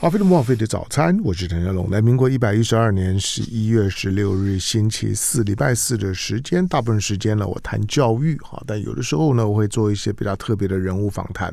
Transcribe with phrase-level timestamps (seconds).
[0.00, 1.90] 花费的莫菲的早餐，我是陈家龙。
[1.90, 11.52] 来，民国一百一十二年十一月十六日星期四，礼拜四的时间，大部分时间呢，我谈教育哈，但有的时候呢，我会做一些比较特别的人物访谈。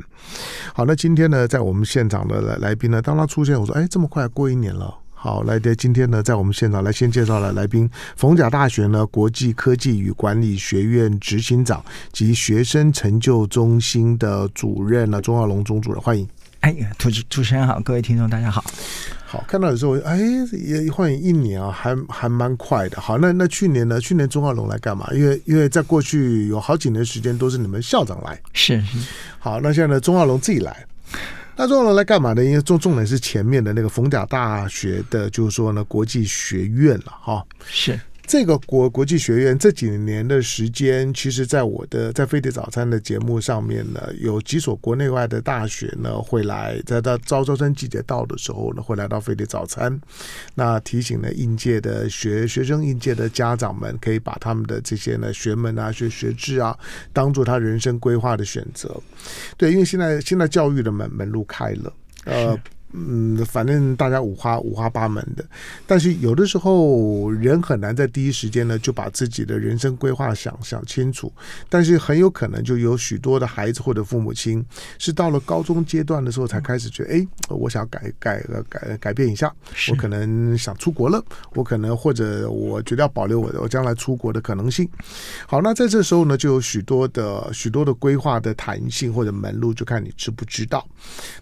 [0.73, 4.95] 好，那今天呢，在我们现场的来来宾呢，当他出现，我说，哎，这么快过一年了。
[5.13, 16.25] 好，来的今天呢，在我们现场来先介绍了来宾，逢甲大学呢国际科技与管理学院执行长及学生成就中心的主任呢，钟耀龙钟主任，欢迎。
[16.61, 18.63] 哎，主持主持人好，各位听众大家好。
[19.25, 20.17] 好，看到的时候，哎，
[20.51, 22.99] 也换一年啊，还还蛮快的。
[22.99, 23.99] 好，那那去年呢？
[23.99, 25.07] 去年钟浩龙来干嘛？
[25.13, 28.39] 因为因为在过去有好几年时间都是你们校长来。
[28.53, 28.97] 是是。
[29.37, 30.85] 好，那现在呢，钟浩龙自己来。
[31.55, 32.43] 那钟浩龙来干嘛呢？
[32.43, 37.45] 因为重重点是前面的那个逢甲大学的，就是说呢，国际学院了哈。
[37.65, 37.99] 是。
[38.27, 49.97] 这个国国际学院这几年的时间，其实，在我的在飞碟早餐的节目上面呢，有几所国内外的大学呢会来，在到招招生季节到的时候呢，会来到飞碟早餐，
[50.53, 56.77] 那提醒呢应届的学学生、应届的家长们，可以把他们的这些呢学门啊、学学制啊，
[57.13, 58.93] 当做他人生规划的选择。
[59.55, 61.93] 对，因为现在现在教育的门门路开了，
[62.25, 62.59] 呃。
[62.93, 65.45] 嗯，反正大家五花五花八门的，
[65.85, 71.31] 但是有的时候人很难在第一时间呢就把自己的人生规划想想清楚，
[71.67, 74.65] 但是很有可能就有许多的孩子或者父母亲
[74.97, 79.53] 是到了高中阶段的时候才开始觉得，哎，我想改改改改变一下，
[79.91, 81.21] 我可能想出国了，
[81.55, 84.87] 我可能或者我觉得要保留我的我将来出国的可能性。
[85.45, 90.87] 好，那在这时候呢，就有许多的许多的规划的弹性或者门路，就看你知不知道。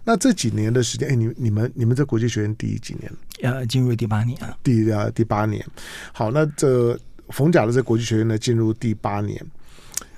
[0.02, 1.35] 那这几年的时间，哎，你。
[1.36, 3.12] 你们你们在国际学院第几年？
[3.42, 4.56] 呃，进入第八年了。
[4.62, 5.64] 第呃第八年，
[6.12, 9.40] 好，那这冯甲的这国际学院呢，进入第八年。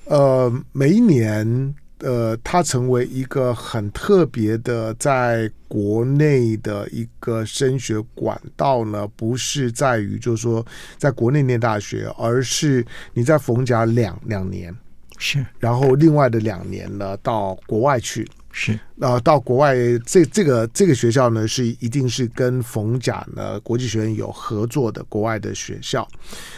[0.05, 10.65] 呃，每一年，呃，它成为一个很特别的，在国内的一个升学管道呢，不是在于就是说
[10.97, 14.75] 在国内念大学，而是你在冯甲两两年
[15.19, 18.27] 是，然后另外的两年呢，到国外去。
[18.61, 26.07] 是，呃，到国外这这个这个学校呢，是一定是跟冯甲呢国际学院有合作的国外的学校。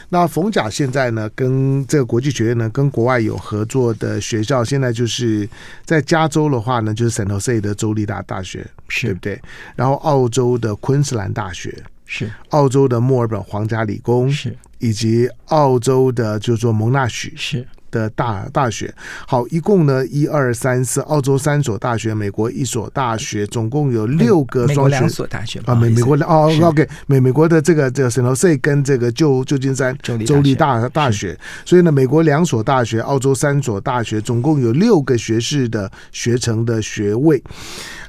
[0.09, 5.47] 那冯甲现在呢，跟这个国际学院呢，跟国外有合作的学校，现在就是
[5.85, 9.43] 在加州的话呢，就是 San Jose 的州立大大学，是对不对？
[9.77, 17.69] 然后澳洲的昆士兰大学是，澳洲的墨尔本皇家理工是，以及澳洲的就是说蒙纳许是。
[17.91, 18.93] 的大大学，
[19.27, 37.43] 好，一共呢一二三四，澳洲三所大学，美国一所大学，总共有六个双学两所大学啊，美美国的哦，OK，美美国的这个这个 San Jose 跟这个旧旧金山州立大大学，所以呢，美国两所大学，澳洲三所大学，总共有六个学士的学成的学位。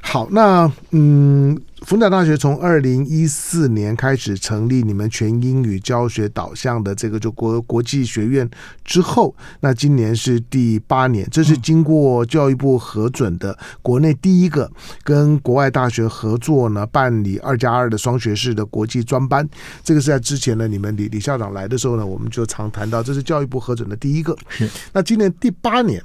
[0.00, 1.60] 好，那嗯。
[1.84, 8.48] 逢甲大学从二零一四年开始成立你们全英语教学导向的这个就国国际学院
[8.84, 14.70] 之后，那今年是第八年，这是经过教育部核准的国内第一个
[15.02, 19.46] 跟国外大学合作呢办理二加二的双学士的国际专班。
[19.82, 24.36] 这个是在之前呢，你们李李校长来的时候呢，我们就常谈到，这是教育部核准的第一个。
[24.48, 26.02] 是，那今年第八年。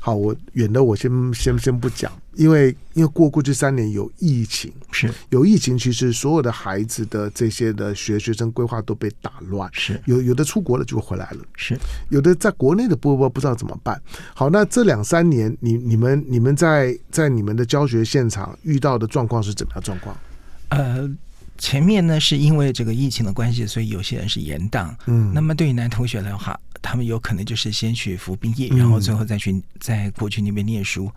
[0.00, 11.78] 好，我远的我先先先不讲，因为因为过过去三年有疫情，是有疫情，其实所有的孩子的这些的学学生规划都被打乱，是有有的出国了就回来了，是
[12.08, 14.00] 有的在国内的不不不知道怎么办。
[14.34, 20.16] 好，那这两三年你你们你们在在你们的教学现场遇到的状况是怎么样状况？
[20.70, 21.08] 呃，
[21.58, 26.58] 前面呢是因为这个疫情的关系，所以有些人是延档，嗯，那么对于男同学的话。
[26.82, 31.10] 他们有可能就是先去服兵役，然后最后再去在过去那边念书。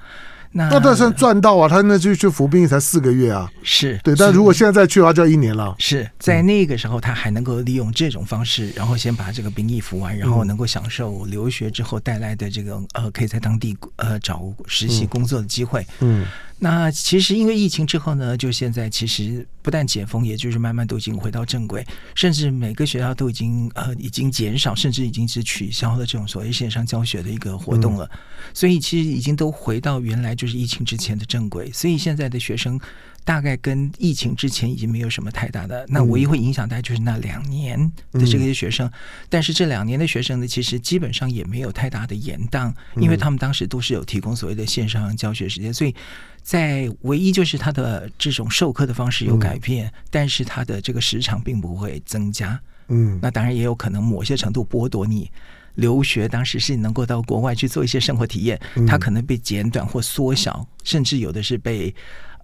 [0.52, 1.70] 那那倒算赚到啊！
[1.70, 4.16] 他那就去服兵役才四个月啊，是对。
[4.16, 5.76] 但如果现在再去的话，就要一年了。
[5.78, 15.85] 是在那个时候，他还能够利用这种方式，然后先把这个兵役服完，然后能够享受留学之后带来的这个呃，可以在当地呃找实习工作的机会。
[16.00, 16.26] 嗯。
[16.62, 28.09] 那其实因为疫情之后呢，就现在其实不但解封，也就是慢慢都已经回到正轨，甚至每个学校都已经呃已经减少，甚至已经是取消了这种所谓线上教学的一个活动了。
[28.53, 31.70] 所以其实已经都回到原来就是疫情之前的正轨。
[31.72, 32.80] 所以现在的学生
[33.24, 37.78] 大概跟疫情之前已经没有什么太大的，那唯一会影响大概就是那两年
[38.14, 38.90] 的这些学生。
[39.28, 45.94] 但是这两年的学生呢，其实基本上也没有太大的延宕，因为他们当时都是有提供所谓的线上教学时间，所以。
[46.42, 52.59] 在唯一就是他的这种授课的方式有改变，嗯，但是他的这个时长并不会增加。
[52.88, 55.30] 嗯，那当然也有可能某些程度剥夺你
[55.79, 61.93] 留学当时是能够到国外去做一些生活体验，它可能被剪短或缩小，甚至有的是被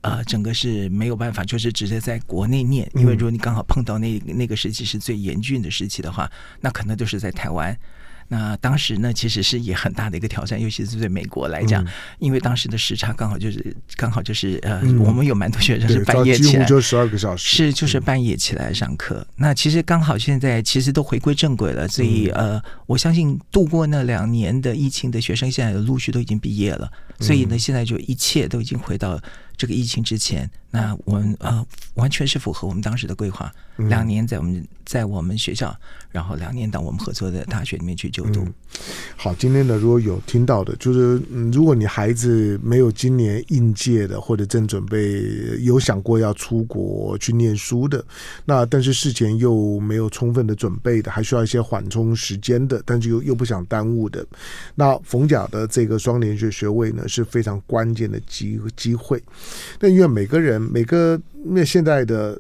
[0.02, 7.76] 呃，整个是没有办法，就是直接在国内念，因为如果你刚好碰到那那个时期是最严峻的时期的话，那可能就是在台湾。
[8.28, 11.88] 那当时呢，其实是也很大的一个挑战，尤其是对美国来讲，嗯、
[12.20, 19.18] 因为当时的时差刚好就是刚好就是呃，嗯、我们有蛮多学生是半夜起来，就十二个小时，是就是半夜起来上课。
[19.18, 29.22] 嗯、那其实刚好现在其实都回归正轨了，所以呃，我相信度过那两年的疫情的学生，现在陆续都已经毕业了，所以呢，现在就一切都已经回到
[29.56, 30.50] 这个疫情之前。
[30.76, 35.74] 那我们呃完全是符合我们当时的规划，两年在我们在我们学校，
[36.12, 38.42] 然后两年到我们合作的大学里面去就读。
[38.42, 38.54] 嗯、
[39.16, 45.24] 好，今天呢，如果有听到的，就是嗯，如果你孩子没有今年应届的，或者正准备
[45.62, 48.04] 有想过要出国去念书的，
[48.44, 54.26] 那但是事前又没有充分的准备的，还需要一些缓冲时间的，但是又又不想耽误的，
[54.76, 59.24] 那冯甲的这个双联学学位呢是非常关键的机机会。
[59.80, 60.65] 但因为每个人。
[60.72, 62.40] 每个那现在的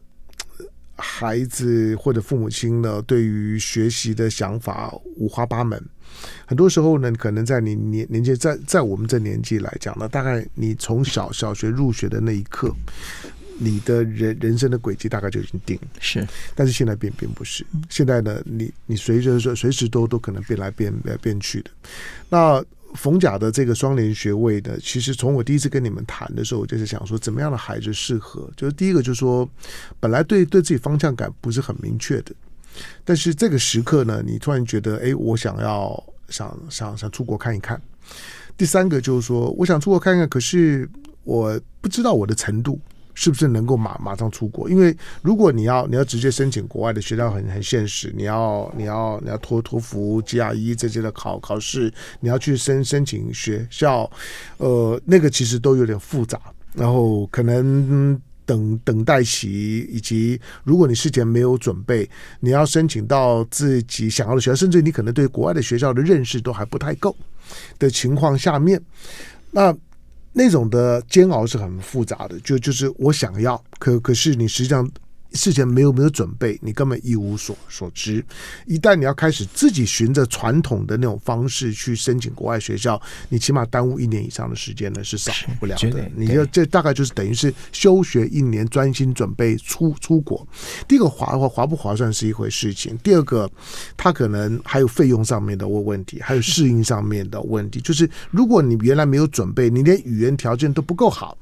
[0.95, 5.81] 孩子或者父母亲呢，对于学习的想法五花八门。
[6.45, 12.73] 很多时候呢，可能在你年年纪在在我们这年纪来讲呢，大概你从小小学入学的那一刻，
[13.57, 15.87] 你的人人生的轨迹大概就已经定了。
[15.99, 16.25] 是，
[16.55, 17.65] 但是现在并并不是。
[17.89, 21.71] 现在呢，你你随着说随时都都可能变来变来变去的。
[22.29, 22.63] 那。
[22.95, 28.49] 逢甲的这个双联学位的，其实从我第一次跟你们谈的时候，我就是想说，怎么样的孩子适合？
[28.55, 29.47] 就是第一个，就是说，
[29.99, 32.33] 本来对对自己方向感不是很明确的，
[33.03, 37.81] 但是这个时刻呢，你突然觉得，哎，我想要想想想出国看一看。
[38.57, 40.89] 第三个就是说，我想出国看一看，可是
[41.23, 42.79] 我不知道我的程度。
[43.15, 44.69] 是不是能够马马上出国？
[44.69, 48.13] 因为如果你要你要直接申请国外的学校很，很现实。
[48.15, 54.09] 你要你要你要托托福、GRE 这些的考考试，你要去申申请学校，
[54.57, 56.39] 呃，那个其实都有点复杂。
[56.73, 62.07] 然后可能等等待期，以及如果你事前没有准备，
[62.41, 67.15] 你要申请到自己想要的学校，甚至你可能对国外的学校的认识都还不太够
[67.79, 68.79] 的情况下面，
[69.51, 69.75] 那。
[70.35, 74.87] 那种的煎熬是很复杂的，就就是我想要，可可是你实际上。
[75.35, 78.25] 事前没有没有准备，你根本一无所所知。
[78.65, 82.99] 一旦你要开始自己循着传统的那种方式去申请国外学校，
[83.29, 86.09] 你起码耽误一年以上的时间呢，是少不了的。
[86.15, 90.47] 你就这大概就是等于是休学一年，专心准备出出国。
[90.87, 93.49] 第一个划划划不划算是一回事情，第二个
[93.97, 97.81] 他可能还有费用上面的问问题，还有适应上面的问题。
[97.81, 101.37] 就是如果你原来没有准备，你连语言条件都不够好。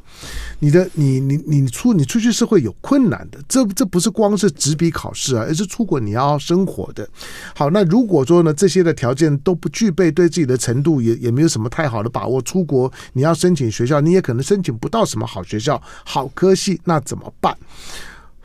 [0.59, 7.07] 你的你你你出你出去是会有困难的，这这不是光是纸笔考试啊，而是出国你要生活的。
[7.55, 17.57] 好，那如果说呢，这些的条件都不具备，对自己的程度也也没有什么太好的把握，出国你要申请学校，你也可能申请不到什么好学校、好科系，那怎么办？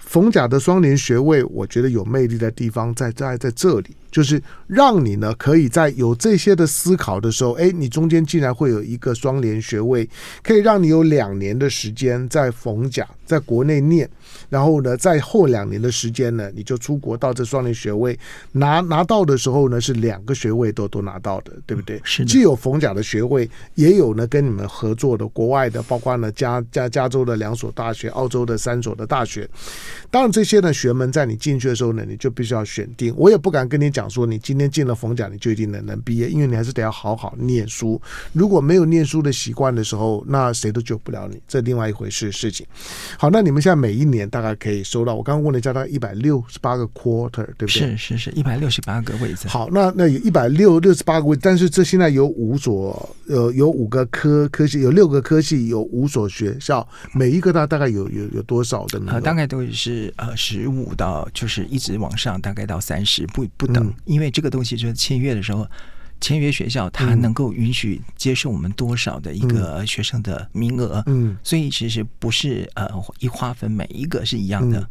[0.09, 3.95] 逢甲的双联学位，我觉得有魅力的地方在在在这里。
[4.11, 10.09] 就是让你呢，可以在有这些的思考的时候，哎，你中间竟然会有一个双联学位，
[10.43, 14.09] 可以让你有两年的时间在逢甲在国内念，
[14.49, 18.19] 然后呢，在后两年的时间呢，你就出国到这双联学位
[18.53, 22.01] 拿拿到的时候呢，是两个学位都都拿到的，对不对？
[22.03, 22.25] 是。
[22.25, 29.49] 既有冯甲的学位，也有呢跟你们合作的国外的，包括呢加加加州的两所大学，澳洲的三所的大学。
[30.11, 33.15] 当然这些呢学门在你进去的时候呢，你就必须要选定。
[33.17, 34.09] 我也不敢跟你讲。
[34.09, 38.01] 说你今天进了冯甲，你就一定能能毕业，因为你还是得要好好念书。
[38.33, 42.67] 如果没有念书的习惯的时候，那谁都救不了你，这另外一回事事情。
[43.19, 47.69] 好，那你们现在每一年大概可以收到，我刚刚问了一下，大概一百六十八个 quarter，对不对？
[47.69, 49.47] 是是是，一百六十八个位置。
[49.49, 59.13] 好，那那有一百六六十八个位置，但是这现在有五所，呃，有五个科科系，有六个科系，有五所学校，每一个大大概有有有多少的呢？
[59.13, 63.85] 呃，大概都是呃十五到就是一直往上，大概到三十不不等。
[63.85, 65.67] 嗯因为这个东西就是签约的时候，
[66.21, 72.89] 签约学校它能够允许接受我们多少的一个学生的名额，嗯，所以其实不是呃
[73.21, 74.87] 一划分每一个是一样的，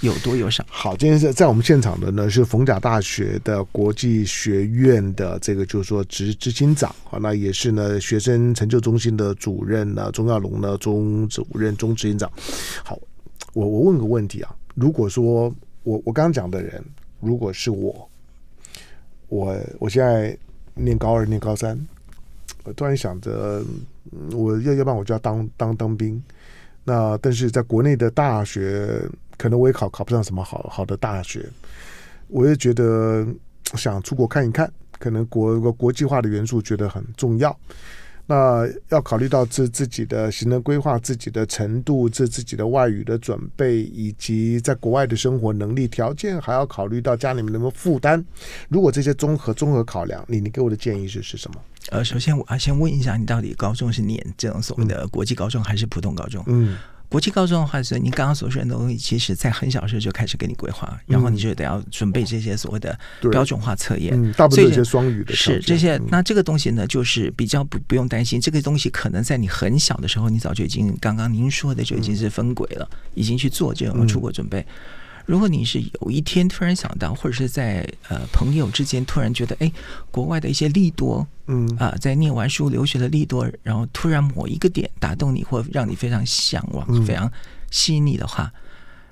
[0.00, 0.64] 有多有少。
[0.68, 12.30] 好，今天是在我们现场的呢是逢甲大学的国际学院的这个就是说执执行长啊，那也是呢学生成就中心的主任呢钟耀龙呢钟主任钟执行长。
[12.84, 12.98] 好，
[13.54, 15.54] 我我问个问题啊，如果说
[15.84, 16.84] 我我刚刚讲的人
[17.20, 18.08] 如果是我。
[19.28, 20.38] 我我现在
[20.76, 21.78] 念高二，念高三，
[22.64, 23.62] 我突然想着，
[24.32, 26.22] 我要要不然我就要当当当兵。
[26.84, 29.02] 那但是在国内的大学，
[29.36, 31.44] 可能我也考考不上什么好好的大学。
[32.28, 33.26] 我也觉得
[33.74, 37.56] 想出国看一看，可能国国际化的元素觉得很重要。
[38.26, 48.24] 那要考虑到自自己的行程规划、自己的程度、自自己的外语的准备，以及在国外的生活能力条件，还要考虑到家里面能不能负担。
[48.68, 51.60] 如果这些综合综合考量，你你给我的建议是是什么？
[51.90, 56.42] 呃，首先我要先问一下，你到底高中是念这种所谓的国际高中还是普通高中？
[56.46, 56.76] 嗯。
[57.08, 62.98] 国际高中的话，是你刚刚所说的东西，其实在很小的时候就开始给你规划，然后你就得要准备这些所谓的
[63.30, 64.12] 标准化测验。
[64.14, 66.00] 嗯，大部分这些双语的是这些。
[66.08, 74.66] 那这个东西呢，就是比较不不用担心，这个东西可能在你很小的时候，你早就已经刚刚您说的就已经是分轨了，已经去做这种出国准备。
[75.26, 79.70] 如果你是有一天突然想到，或者是在呃朋友之间突然觉得，哎，
[80.10, 81.68] 国外的一些利多，嗯。
[81.76, 87.30] 啊、呃，在念完书留学的利多，然后突然某一个点打动你，或让你非常向往、非常
[87.70, 88.52] 吸引你的话，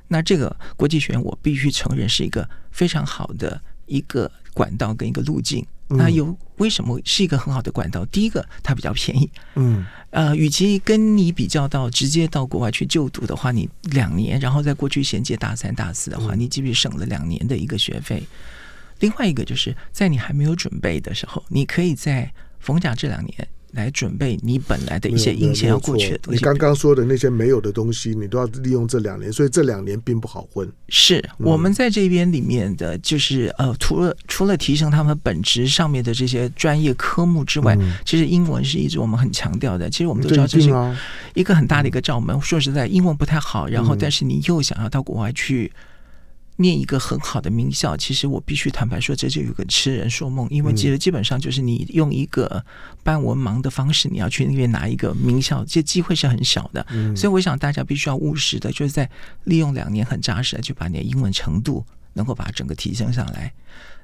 [0.09, 5.65] 那这个国际学院我必须承认是一个非常好的一个管道跟一个路径。
[5.87, 8.05] 那有为什么是一个很好的管道？
[8.07, 9.31] 第一个，它比较便宜。
[9.55, 18.27] 嗯，呃，与其跟你比较到直接到国外去就读的话，你两年，然后再过去衔接大三、大四的话，你基本省了两年的一个学费。
[19.01, 23.49] 另外一个就是在你还没有准备的时候，你可以在逢甲这两年。
[23.75, 26.39] 来准备你本来的一些印象要过去的东西。
[26.39, 30.71] 你刚刚说的那些没有的东西，你都要利用这两年，所以这两年并不好混。
[30.89, 39.91] 是我们在这边里面的，就是呃，除了除了提升他们本职上面的这些专业科目之外，其实英文是一直我们很强调的。
[39.91, 40.71] 其实我们都知道这是
[41.35, 42.41] 一个很大的一个罩门。
[42.41, 45.73] 说实在，英文不太好，然后但是你又想要到国外去。
[46.57, 52.65] 念一个很好的名校，其实我必须坦白说，这就有个痴人说梦，因为其实基本上就是你用一个
[53.03, 56.87] 半文盲的方式，你要去那边拿一个名校，这机会是很小的。
[57.17, 59.11] 所以我想大家必须要务实的，就是在
[59.45, 63.53] 利用两年很扎实的，就把你的英文程度能够把整个提升上来。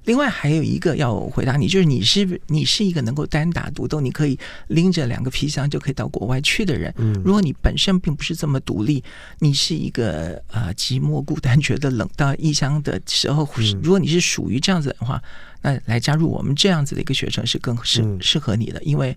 [0.04, 4.38] 另外还有一个要回答你，就是你是你是一个能够单打独斗，你可以
[4.68, 6.92] 拎着两个皮箱就可以到国外去的人。
[6.96, 9.02] 嗯如果你本身并不是这么独立，
[9.40, 13.48] 你是一个呃寂寞孤单、觉得冷到异乡的时候，
[13.82, 15.22] 如果你是属于这样子的话，
[15.62, 19.16] 那来加入我们这样子的一个学程是更适适合你的，因为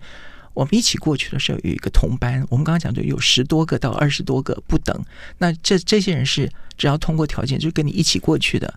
[0.54, 5.02] 我们一起过去的时候有一个同班，我们刚刚讲的有十多个到二十多个不等，
[5.38, 8.72] 那这这些人是只要通过条件，就跟你一起过去的。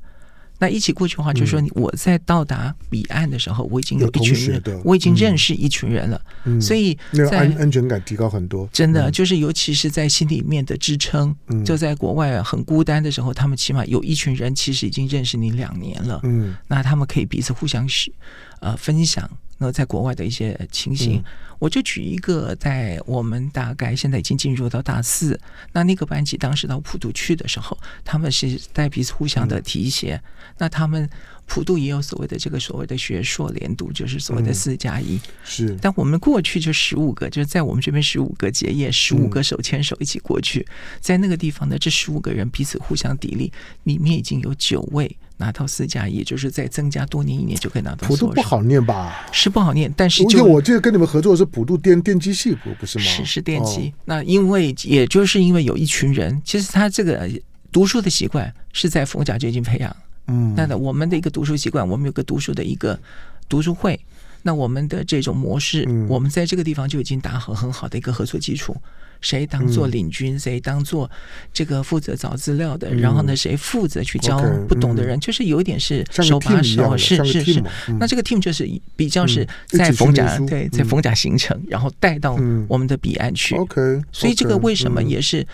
[0.58, 6.20] 那一起过去的话，就是说，我在到达彼岸的时候，我已经有一群人，我已经认识一群人了，
[6.60, 6.96] 所以
[7.30, 8.68] 在安安全感提高很多。
[8.72, 11.34] 真的，就是尤其是在心里面的支撑，
[11.64, 16.20] 就在国外很孤单的时候，他们起码有一群人，其实已经认识你两年了。
[16.24, 18.12] 嗯，那他们可以彼此互相许
[18.60, 19.28] 呃分享。
[19.58, 21.22] 那在国外的一些情形，
[21.58, 25.38] 我就举一个，在我们大概现在已经进入到大四，
[25.72, 30.20] 那那个班级当时到普渡去的时候，他们是在彼此互相的提携。
[30.58, 31.08] 那他们
[31.46, 35.18] 普渡也有所谓的这个所谓的学硕连读，就是所谓的四加一。
[35.44, 40.66] 是，但我们过去就十五个，就是在我们这边十五个结业，十五个手牵手一起过去，
[41.00, 43.50] 在那个地方呢，这十五个人彼此互相砥砺，
[43.84, 45.16] 里面已经有九位。
[45.38, 48.08] 拿到四加一，就是再增加多念一年就可以拿到。
[48.08, 49.26] 普渡不好念吧？
[49.32, 53.04] 是不好念，但是就我记得跟你们合作的是普渡电电机系，不不是吗？
[53.04, 53.88] 是是电机。
[53.88, 57.28] 哦、那因为也就是因为有一群人，其实他这个
[57.70, 59.94] 读书的习惯是在逢甲就已经培养。
[60.28, 62.98] 嗯，那我们的一个读书习惯，我们有个读书的一个
[63.48, 64.00] 读书会，
[64.42, 68.76] 那我们的这种模式，嗯、我们在这个地方就已经打好很好的一个合作基础。
[69.26, 71.10] 谁当做领军，嗯、谁当做
[71.52, 77.60] 这个负责找资料的，嗯、然后呢，谁负责去教不懂的人，嗯、就是有一点是手把手，是是是。
[77.88, 83.56] 嗯、那这个 team 就是比较是在逢甲，嗯、对，在逢甲形成，然后带到我们的彼岸去。
[83.56, 85.44] OK，嗯、所以这个为什么也是，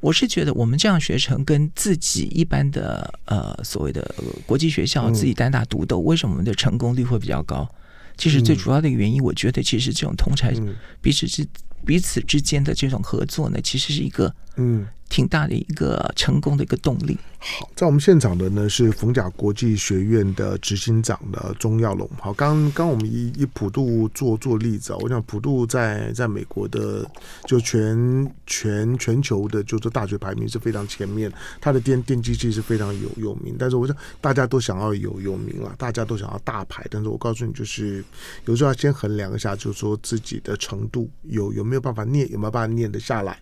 [0.00, 4.14] 我是觉得我们这样学成跟自己一般的呃所谓的
[4.46, 7.68] 国际学校自己单打独斗，为什么我们的成功率会比较高？
[8.16, 10.54] 其实最主要的原因，我觉得其实这种同才
[11.02, 11.46] 彼此之。
[11.84, 14.86] 彼此之间的这种合作呢，其实是一个嗯。
[15.10, 17.18] 挺大的一个成功的一个动力。
[17.40, 22.08] 好，在我们现场的呢是逢甲国际学院的执行长的钟耀龙。
[22.20, 27.04] 好，刚刚我们以以普渡做做例子啊，我想普渡在在美国的
[27.44, 33.56] 就全全全球的就是大学排名是非常前面，它的电电机系是非常有有名。
[33.58, 36.86] 但是我想大家都想要有有名了，大家都想要大牌。
[36.88, 38.04] 但是我告诉你，就是
[38.44, 43.38] 有时候要先衡量一下，就是说自己的程度有有没有办法念，有没有办法念得下来。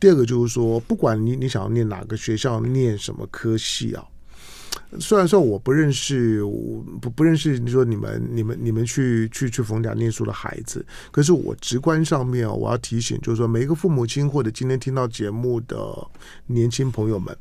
[0.00, 4.04] 第二个就是说，不管你你想要念哪个学校，念什么科系啊？
[4.98, 15.76] 虽然说我不认识，我不不认识你说你们你们你们去去去逢甲念书的孩子，可是我直观上面我要提醒，就是说每一个父母亲或者今天听到节目的
[16.46, 17.36] 年轻朋友们，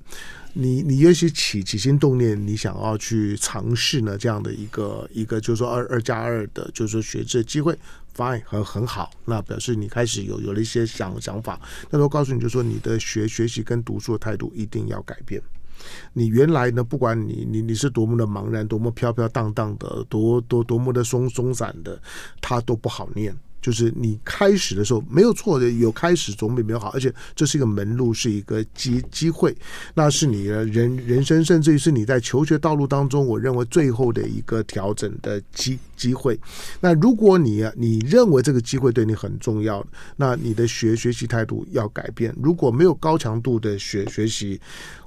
[0.60, 7.78] 你你也许起起心动念，你想要去尝试呢这样的一个一个就是说二二加二的，就是说学这机会
[8.16, 11.62] ，fine 很很好，那表示你开始有有了一些想想法，
[11.92, 15.40] 但是我告诉你，就是说你的学学习跟读书的态度一定要改变。
[16.14, 22.02] 你原来呢，不管你你你是多么的茫然，多么飘飘荡荡的，多多多么的松松散的，
[22.42, 23.38] 它都不好念。
[23.62, 29.56] 就是你开始的时候没有错的，有开始总比没有好，而且这是一个门路，是一个机机会，
[29.94, 36.40] 那是你的人人生，甚至于是你在求学道路当中，我认为最后的一个调整的机机会。
[36.80, 39.86] 那如果你你认为这个机会对你很重要，
[40.16, 42.34] 那你的学学习态度要改变。
[42.42, 44.60] 如果没有高强度的学学习，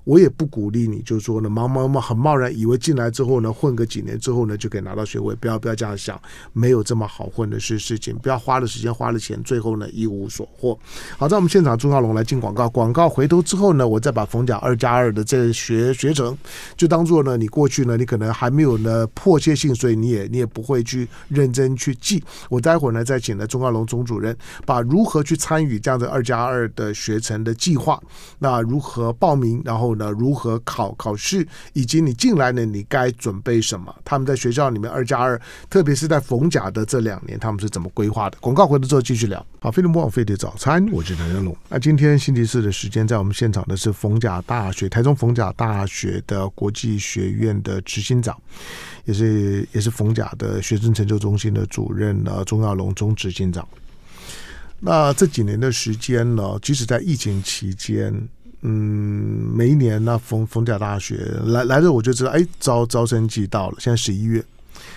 [0.04, 5.34] 我也不鼓励你，就是说呢，茫茫茫很贸然以为进来之后呢，混个几年之后呢，就可以拿到学位。
[5.34, 6.20] 不要不要这样想，
[6.52, 8.16] 没有这么好混的事事情。
[8.16, 10.78] 不要花了时间花了钱，最后呢一无所获。
[11.18, 16.36] 好，在我们现场，钟耀龙来进广告，广告回头之后呢，我再把逢甲二加二的这学学程，
[16.76, 22.22] 就当做呢你过去呢，你可能还没有呢迫切性，所以你也你也不会去认真去记。
[22.48, 28.02] 我待会儿呢再请了钟耀龙钟主任，把如何去参与这样的二加二的学程的计划，
[28.38, 29.90] 那如何报名，然后。
[30.00, 30.10] 呢？
[30.10, 32.64] 如何考考试，以及你进来呢？
[32.64, 33.94] 你该准备什么？
[34.02, 35.38] 他们在学校里面二加二，
[35.68, 38.38] 特别是在逢甲的这两年，他们是怎么规划的？
[38.40, 39.44] 广告回来之后继续聊。
[39.60, 41.54] 好，飞碟魔王飞碟早餐，我是谭家龙。
[41.68, 48.34] 那今天星期四的时间，在我们现场的是逢甲大学台中逢甲大学的国际学院的执行长，
[49.04, 53.68] 也是也是逢甲的学生成就中心的主任呢，钟耀龙钟执行长。
[54.82, 58.28] 那这几年的时间呢，即使在疫情期间。
[58.62, 64.44] 嗯，每一年那逢逢甲大学来来的，我就知道，哎，招招生季到了，现在十一月，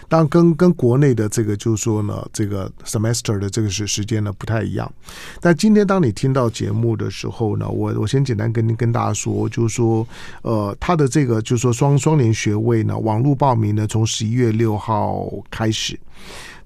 [0.09, 4.91] 当然跟跟国内的这个就是说呢，这个 semester 的这个时时间呢不太一样。
[5.39, 10.05] 但今天当你听到节目的时候呢，我我先简单跟跟大家说，就是说，
[10.41, 15.97] 呃，他的这个就是说双双联学位呢，网络报名呢，从十一月六号开始。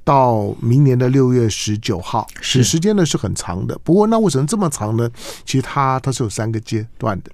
[0.08, 3.78] 到明年的六月十九号，时时间呢是很长的。
[3.84, 5.10] 不过那为什么这么长呢？
[5.44, 7.32] 其实它它是有三个阶段的。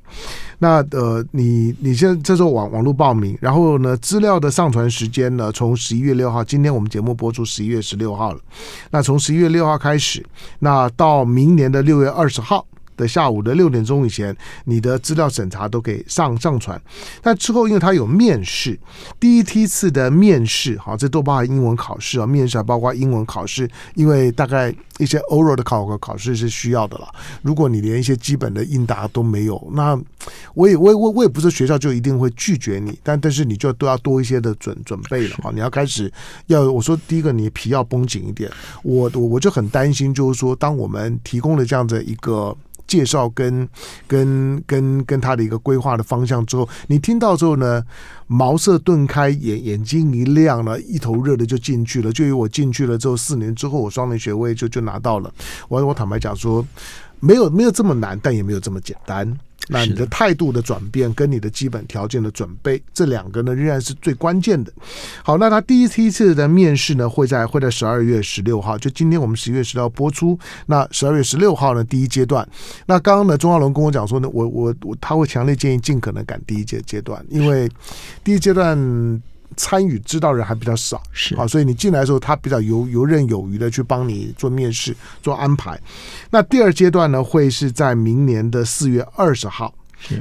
[0.58, 8.40] 那呃，你你现在这时候网网络报名，然后呢，资料的上传时间呢，从十一月六号，今天我们节目播出十一月十六号了。
[8.90, 10.26] 那从十一月六号开始，
[10.58, 12.66] 那到明年的六月二十号。
[12.96, 16.82] 的下午的六点钟以前，你的资料审查都可以上上传。
[17.22, 18.80] 但之后，因为它有面试，
[19.20, 27.08] 第一梯次的面试，好，这都包含英文考试啊，面试还包括英文考试，因为大概一些 oral 的考核考试是需要的了。
[27.42, 30.00] 如果你连一些基本的应答都没有，那
[30.54, 35.52] 我也我也我我也不是学校就一定会拒绝你，但但是你就都要多一些的准准备了哈。
[35.54, 36.12] 你要开始
[36.48, 38.50] 要我说第一个，你皮要绷紧一点。
[38.84, 42.56] 我我我就很担心，就是说，当我们提供了这样的一个。
[42.86, 43.68] 介绍跟
[44.08, 47.84] 跟跟跟他的一个规划的方向之后，你听到之后呢，
[48.28, 52.12] 茅塞顿开，眼眼睛一亮了，一头热的就进去了。
[52.12, 55.34] 就以我进去了之后，四年之后我双联学位就就拿到了。
[55.68, 56.66] 我我坦白讲说，
[57.20, 59.38] 没有没有这么难，但也没有这么简单。
[59.70, 64.72] 那你的态度的转变跟你的基本条件的准备，这两个呢仍然是最关键的。
[65.24, 70.38] 好，那他第一梯次的面试呢会在会在十二月十六号，就今天我们十一月十六号播出。
[70.66, 72.48] 那十二月十六号呢第一阶段，
[72.86, 77.70] 那刚刚呢钟耀龙跟我讲说呢，我我我他会强烈建议尽可能赶第一阶阶段，因为
[78.24, 79.22] 第一阶段。
[79.56, 85.80] 参与知道人还比较少，是啊，所以你进来的时候，他比较游游刃有余的去帮你做面试、做安排。
[86.30, 89.74] 那第二阶段呢，会是在明年的四月二十号。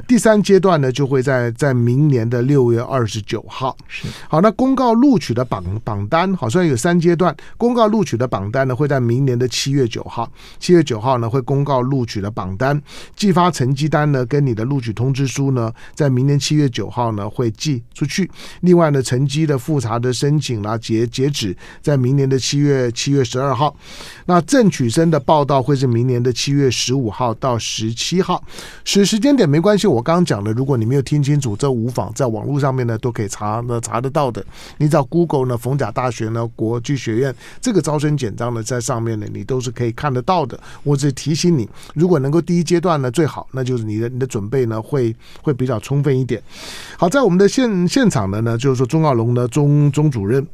[0.07, 3.75] 第三阶段呢，就会在在明年的六月二十九号。
[3.87, 7.35] 是好，那公告录取的榜榜单，好像有三阶段。
[7.57, 10.31] 公告录取的榜单呢，会在明年的七月九号。
[10.59, 12.81] 七月九号呢，会公告录取的榜单，
[13.15, 18.29] 寄发成绩单呢，跟你的录取通知书呢，在明年七月九号呢会寄出去。
[18.61, 23.75] 另外呢，成绩的复查的申请啦，截截止在明年的七月七月十二号。
[24.25, 28.43] 那正取生的报道会是明年的七月十五号到十七号。
[28.83, 29.87] 时时间点没关系。
[29.87, 34.43] 我刚刚讲的，如果你没有听清楚，这无妨，在网络上面呢都可以查呢查得到的。
[34.77, 40.59] 你找 Google 呢，逢甲大学呢国际学院这个招生简章呢在上面呢，你都是可以看得到的。
[40.83, 46.41] 我只提醒你，如果能够第一阶段呢最好，那就是你的你的准备呢会会比较充分一点。
[46.97, 50.45] 好，在我们的现现场的呢，就是说钟耀龙的钟钟主任。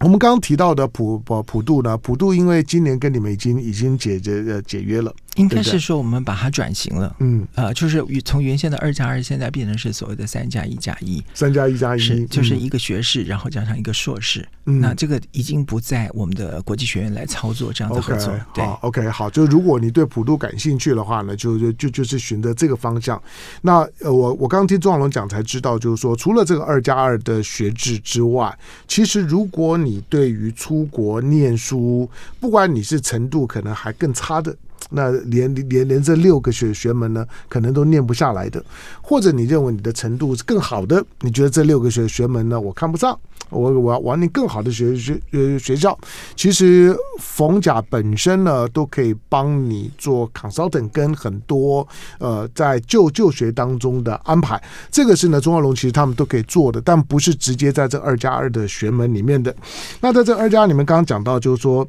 [0.00, 11.98] 我们刚刚提到的普普普渡呢，普渡因为今年跟你们已经已经解解呃解约了，应该是说我们把它转型了，嗯，呃，就是从原先的二加二，现在变成是所谓的三加一加一，三加一加一。
[11.98, 18.32] 是就是一个学士，然后加上一个硕士，嗯，那这个已经不在我们的国际学院来操作这样的合作。
[18.34, 18.64] Okay, 对。
[18.64, 23.20] 好，OK，好，就如果你对普渡感兴趣的话呢，就就就就是循着这个方向。
[23.62, 28.54] 那呃，我我刚刚听钟小龙讲才知道，就是说除了这个二加二的学制之外，
[28.86, 34.54] 其实如果你对于出国念书，不管你是程度可能还更差的。
[34.90, 38.62] 那连连连这六个学学门呢，可能都念不下来的，
[39.00, 43.18] 或者你认为你的程度是更好的，你觉得这六个学学门呢，我看不上，
[43.48, 45.98] 我我要往你更好的学学呃学校。
[46.36, 51.86] 其实逢甲本身呢，都可以帮你做 consultant 跟很多
[52.18, 54.62] 呃在就就学当中的安排。
[54.90, 59.54] 这个是呢，钟华龙其实他们都可以做的，但不是直接在这二加二的学门里面的。
[60.00, 61.86] 那在这二加，二里面刚刚讲到，就是说。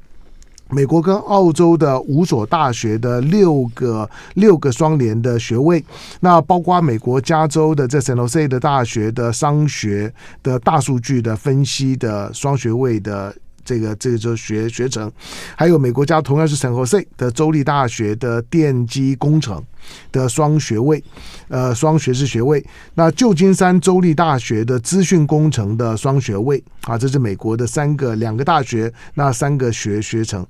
[0.69, 5.83] 美国跟澳洲的五所大学的六个六个双联的学位，
[6.19, 15.11] 那包括美国加州的这 San Jose 的大学的商学的大数据的分析的双学位的这个这个就学学程，
[15.55, 19.63] 还有美国家同样是 San Jose 的州立大学的电机工程。
[20.11, 21.03] 的双学位，
[21.47, 22.63] 呃，双学士学位。
[22.95, 30.45] 那旧金山州立大学的资讯工程的双学位啊，这是美国的三个两个大学，那三个学学程。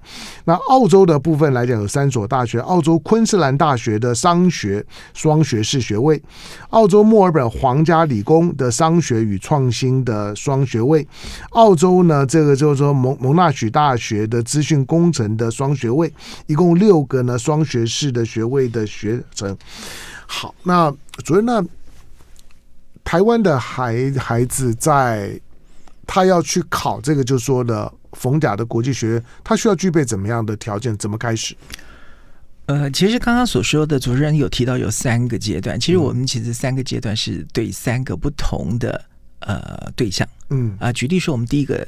[0.45, 6.21] 那澳洲的部分来讲，有三所大学：澳洲昆士兰大学的商学双学士学位，
[6.69, 11.07] 澳洲墨尔本皇家理工的商学与创新的双学位，
[11.51, 16.11] 澳洲呢，这个就是说蒙蒙纳许大学的资讯工程的双学位，
[16.47, 19.22] 一共六个呢双学士的学位的学。
[19.33, 19.57] 成
[20.25, 21.63] 好，那主任，那
[23.03, 25.39] 台湾的孩孩子在
[26.07, 30.97] 他要去考这个，就说的冯甲的国际学院，他需要具备怎么样的条件？
[30.97, 31.55] 怎么开始？
[32.65, 39.03] 呃，其实刚刚所说的主持人有提到有三个阶段，其实我们其实三个阶段是对三个不同的
[39.39, 41.85] 呃对象，嗯啊、呃，举例说，我们第一个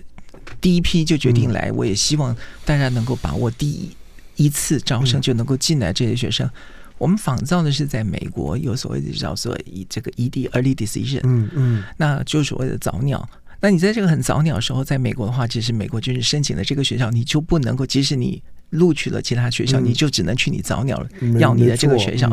[0.60, 3.96] 第一批就决定来，我也希望大家能够把握第一
[4.36, 6.50] 一次招生就能够进来这些学生。
[6.98, 13.28] 我们仿造的是在美国有所谓的叫做以这个 ED early decision，嗯嗯，那就是所谓的早鸟。
[13.60, 21.04] 那你在这个很早鸟的时候，在美国的话，其实美国就是申请了这个学校，你就不能够，即使你录取了其他学校，你就只能去你早鸟
[21.40, 22.30] 要你的这个学校。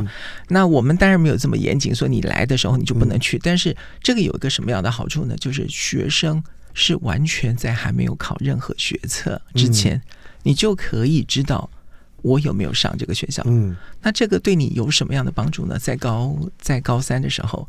[0.49, 3.39] 那我们当然没有这么严谨，说你来的时候你就不能去。
[3.43, 5.35] 但是这个有一个什么样的好处呢？
[5.39, 6.43] 就是学生
[6.75, 10.03] 是完全在还没有考任何学测之前，
[10.43, 11.71] 你就可以知道。
[12.23, 13.43] 我有没有上这个学校？
[13.47, 15.79] 嗯，那这个对你有什么样的帮助呢？
[15.79, 17.69] 在高在高三的时候，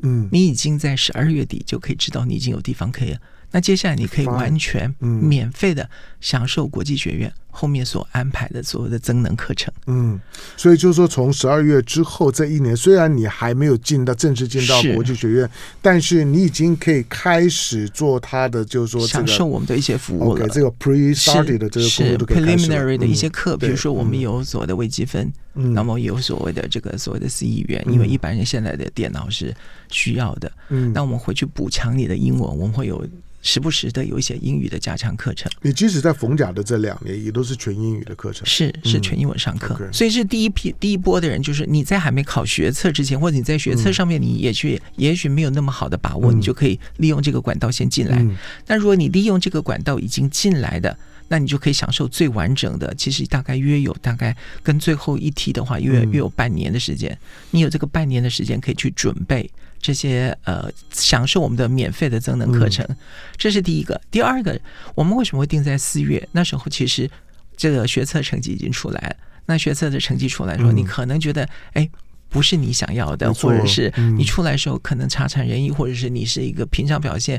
[0.00, 3.18] 嗯，你已经在十二月底就可以知道你已经有地方可以了。
[3.50, 5.88] 那接下来你可以完全免费的
[6.24, 9.70] 享受国际学院后面所安排的所有的增能课程。
[9.86, 10.18] 嗯，
[10.56, 15.48] 所以就是说，从十二月之后这一年，虽然你还没有进到正式进到国际学院，
[15.82, 20.48] 但是你已经可以开始做他的，就是说享受我们的一些服务了。
[20.48, 29.54] 这个 pre-study 的这个是 preliminary 的一些课，比如说我们有所谓的微积分，那么有所谓的这个所谓的 C 语言，因为一般人现在的电脑是
[29.90, 30.50] 需要的。
[30.70, 33.06] 嗯，那我们回去补强你的英文，我们会有。
[33.46, 35.52] 时不时的有一些英语的加强课程。
[35.60, 38.46] 你即使在逢甲的这两年，也都是全英语的课程。
[38.46, 48.16] 是是全英文上课，嗯 okay、所以是第一批第一波的人，就是你在还没考学测之前，或者你在学测上面，你也去、嗯、也许没有那么好的把握，你就可以利用这个管道先进来。
[48.18, 50.96] 嗯、但如果你利用这个管道已经进来的，
[51.28, 52.94] 那你就可以享受最完整的。
[52.94, 57.16] 其实大概约有大概跟最后一梯的话，约约有半年的时间。
[57.50, 59.50] 你有这个半年的时间可以去准备。
[59.84, 62.88] 这些呃，享受我们的免费的增能课程，
[63.36, 64.00] 这是第一个。
[64.10, 64.58] 第二个，
[64.94, 66.26] 我们为什么会定在四月？
[66.32, 67.10] 那时候其实
[67.54, 69.16] 这个学测成绩已经出来了。
[69.44, 71.86] 那学测的成绩出来说，你可能觉得哎，
[72.30, 77.38] 不是你想要的，或者是你出来的时候可能差强人意，或者是你是一个平常表现。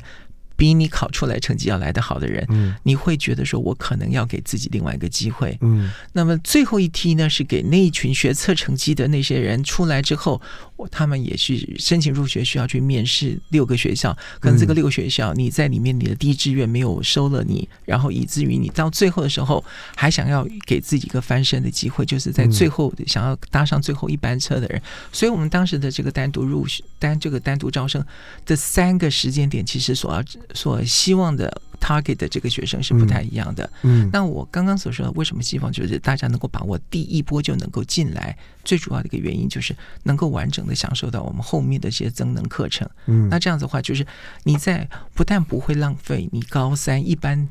[0.56, 5.92] 比你考出来成绩要来得好的人，嗯，你会觉得说，我可能要给自己另外一个机会，嗯。
[6.14, 10.42] 那么最后一梯呢，是给那一群学测成绩的那些人出来之后，
[10.90, 19.64] 他们也是申请入学需要去面试六个学校，可能这个六个学校你在里面你的第一志愿没有收了你，然后以至于你到最后的时候
[19.96, 24.82] 还想要给自己一个翻身的机会，就是在最后想要搭上最后一班车的人。
[25.12, 28.06] 所以我们当时的这个单独入学单这个单独招生
[28.46, 30.24] 的三个时间点，其实所要。
[30.54, 33.70] 所希望的 target 的这个学生是不太一样的。
[33.84, 38.38] 嗯，那我刚刚所说的，为什么希望就是大家能够把握第一波就能够进来？
[38.64, 42.90] 最主要的一个原因就是能够完整的享受到我们后面的这些增能课程。
[43.06, 44.06] 嗯，那这样子的话，就是
[44.44, 47.50] 你在不但不会浪费你高三一般。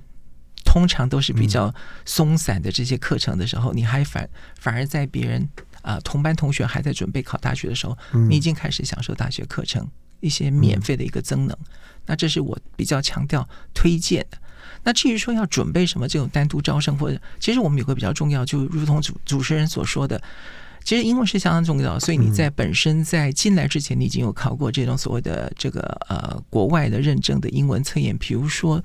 [0.66, 1.72] 通常都是比较
[2.04, 4.28] 松散的这些课程的时候，你还反
[4.58, 5.40] 反而在别人
[5.82, 7.96] 啊、呃、同班同学还在准备考大学的时候，
[8.28, 9.86] 你已经开始享受大学课程
[10.24, 11.56] 一些免费的一个增能。
[12.06, 14.38] 那这是我比较强调推荐的。
[14.82, 20.20] 那至于说要准备什么这种单独招生，或者其实我们有个比较重要，就如同主主持人所说的。
[20.82, 28.84] 其实英文是相当重要，所以你在本身在进来之前，你已经有考过这种所谓的这个呃国外的认证的英文测验，比如说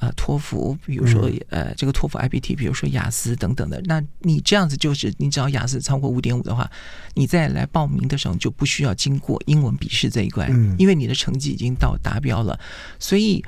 [0.00, 3.80] 呃托福，比如说呃这个托福 IBT，比如说雅思等等的。
[3.84, 6.70] 那你这样子就是，你只要雅思超过五点五的话，
[7.14, 12.58] 你再来报名的时候就不需要经过英文笔试这一关，因为你的成绩已经到达标了。
[12.98, 13.44] 所以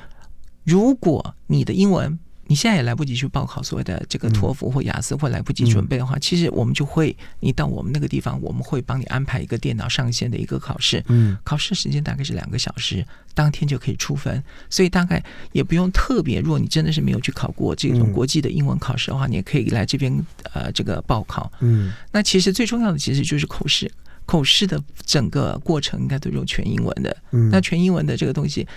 [0.63, 11.03] 如果你的英文你现在也来不及去报考所谓的这个托福或雅思，或来不及准备的话，其实我们就会，你到我们那个地方，我们会帮你安排一个电脑上线的一个考试。
[11.07, 16.39] 嗯，考试时间大概是两个小时，当天就可以出分，所以大概也不用特别。
[16.41, 20.13] 如果你真的是没有去考过这种国际的英文考试的话，你也可以来这边
[20.53, 21.51] 呃这个报考。
[21.61, 23.89] 嗯，那其实最重要的其实就是口试。
[24.25, 28.67] 口试的整个过程应该都用全英文的，嗯，那全英文的这个东西，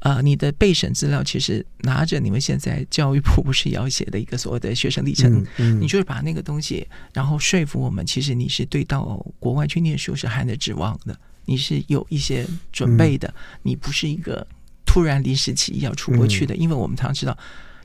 [0.00, 14.46] 呃，你的备审资料其实拿着你们现在教育部不是要写的一个所谓的学生历程，嗯，你就是把那个东西，然后说服我们，其实你是对到国外去念书是还能指望的，你是有一些准备的，你不是一个
[14.84, 17.36] 突然临时起意要出国去的，因为我们常知道。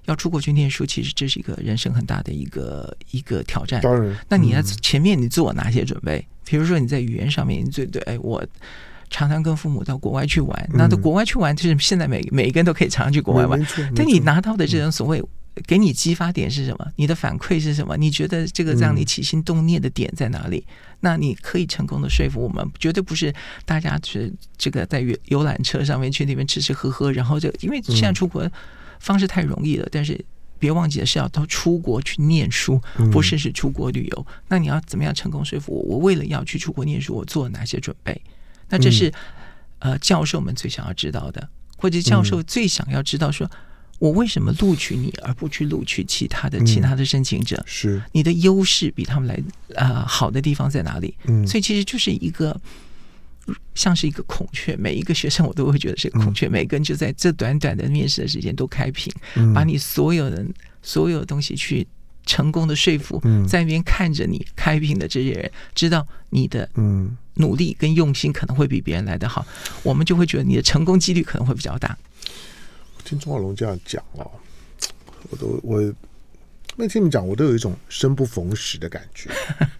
[0.06, 3.82] 要出国去念书，其实这是一个人生很大的一个一个挑战。
[3.82, 6.25] 当然，那你要前面你做哪些准备？
[6.47, 8.43] 比如说你在语言上面，你对对，哎，我
[9.10, 10.69] 常常跟父母到国外去玩。
[10.73, 13.67] 那到国外去玩，就是现在每每一个人都可以常常去国外玩。
[13.95, 15.23] 但你拿到的这种所谓
[15.65, 16.88] 给你激发点是什么？
[16.95, 17.95] 你的反馈是什么？
[17.97, 20.65] 你觉得这个让你起心动念的点在哪里？
[21.01, 23.33] 那你可以成功的说服我们，绝对不是
[23.65, 28.49] 大家去这个在游游览车上面去那边吃吃喝喝，然后就因为现在出国。
[28.99, 30.19] 方式太容易了，但是
[30.60, 34.26] 别忘记了是要到出国去念书，不是是出国旅游。
[34.28, 35.96] 嗯、那你要怎么样成功说服我？
[35.96, 38.22] 我为了要去出国念书，我做了哪些准备？
[38.70, 39.10] 那这是、
[39.80, 43.52] 嗯、呃教授们最想要知道的，或者教授最想要知道说，说
[44.00, 47.56] 我为什么录取你而不去录取其他的其他的申请者？
[47.58, 49.41] 嗯、是你的优势比他们来
[49.76, 51.15] 呃好的地方在哪里？
[51.26, 52.60] 嗯，所以其实就是一个。
[53.75, 61.88] 像是一个孔雀，每一个学生我都会觉得是个孔雀，嗯、每个人就在这短短的面试的时间都开屏，嗯、把你所有人所有的东西去
[62.25, 69.45] 成功的说服，嗯、在那边看着你开屏的这些人，知道你的嗯努力跟用心可能会比别人来的好，
[69.83, 71.97] 我们就会觉得你的成功几率可能会比较大。
[73.03, 74.29] 听钟浩龙这样讲哦，
[75.29, 75.93] 我都我
[76.75, 79.29] 没听你讲，我都有一种生不逢时的感觉，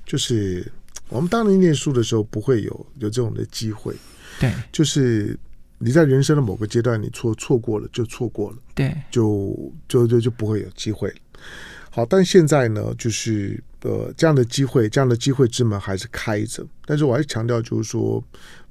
[0.06, 0.72] 就是。
[1.10, 3.96] 我们当年念书的时候，不会有有这种的机会，
[4.40, 5.38] 对，就是
[5.78, 11.16] 你在人生的某个阶段，你错错过了就错过了，对，就就就就不会有机会了。
[11.90, 16.66] 好，但现在呢，就是呃，这样的机会，这样的机会之门还是开着。
[16.86, 18.24] 但是我还是强调，就是说，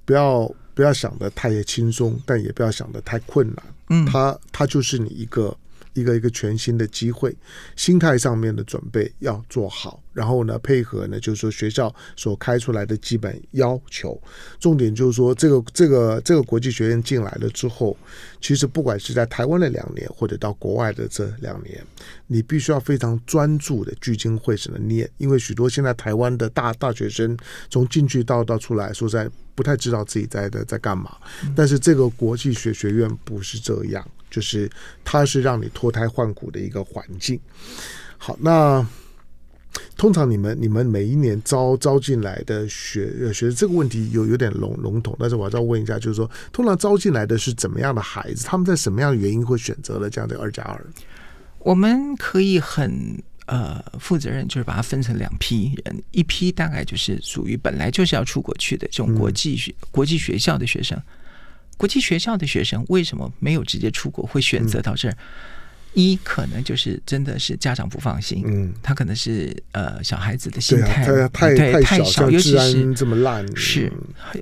[0.05, 3.67] 不要不要想的太轻松，但也不要想的太困难。
[3.89, 5.57] 嗯，它它就是你一个。
[5.97, 7.35] 一个一个全新的机会，
[7.75, 14.21] 心态上面的准备要做好，然后呢，配合呢，就是说学校所开出来的基本要求。
[14.61, 17.97] 重点就是说，这个这个这个国际学院进来了之后，
[18.43, 21.83] 其实不管是在台湾的两年，或者到国外的这两年，
[22.27, 27.35] 你必须要非常专注的聚精会神的念，因为许多现在台湾的大大学生
[27.71, 31.17] 从进去到到出来，说在不太知道自己在的在干嘛。
[31.55, 34.07] 但是这个国际学学院不是这样。
[34.37, 34.71] 就是
[35.03, 37.41] 它是让你脱胎换骨的一个环境。
[38.19, 38.87] 好，那
[39.97, 48.45] 通常你们你们每一年招招进来的学学这个问题有有点笼笼统，但是我要再问一下，就是说通常招进来的是怎么样的孩子？
[48.45, 50.87] 他们在什么样的原因会选择了这样的二加二？
[51.61, 61.01] 我们可以很呃负责任，就是把它分成两批人，一批大概就是属于本来就是要出国去的这种国际学、国际学校的学生。
[61.77, 65.13] 国际学校的学生为什么没有直接出国，会选择到这儿？
[65.13, 65.17] 嗯、
[65.93, 73.91] 一可能就是真的是家长不放心，嗯，他可能是呃小孩子的心态太对太太小，尤其是这么烂，是